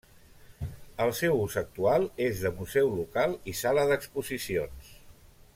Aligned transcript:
El 1.05 1.13
seu 1.17 1.37
ús 1.41 1.57
actual 1.61 2.07
és 2.29 2.41
de 2.47 2.53
museu 2.63 2.91
local 3.03 3.39
i 3.53 3.57
sala 3.63 3.87
d'exposicions. 3.93 4.93